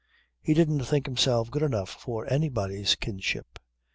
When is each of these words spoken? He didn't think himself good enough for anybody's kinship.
He 0.41 0.55
didn't 0.55 0.83
think 0.85 1.05
himself 1.05 1.51
good 1.51 1.61
enough 1.61 1.91
for 1.91 2.25
anybody's 2.27 2.95
kinship. 2.95 3.59